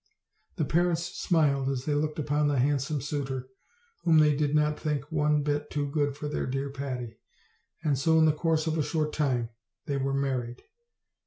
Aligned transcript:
The 0.55 0.65
parents 0.65 1.03
smiled 1.03 1.69
as 1.69 1.85
they 1.85 1.93
looked 1.93 2.17
upon 2.17 2.47
the 2.47 2.57
handsome 2.57 3.01
suitor 3.01 3.49
whom 4.01 4.17
they 4.17 4.35
did 4.35 4.55
not 4.55 4.79
think 4.79 5.11
one 5.11 5.43
bit 5.43 5.69
too 5.69 5.87
good 5.91 6.17
for 6.17 6.27
their 6.27 6.47
dear 6.47 6.71
Patty; 6.71 7.19
and 7.83 7.95
so 7.99 8.17
in 8.17 8.25
the 8.25 8.31
course 8.31 8.65
of 8.65 8.79
a 8.79 8.83
short 8.83 9.13
time 9.13 9.49
they 9.85 9.97
were 9.97 10.15
married. 10.15 10.63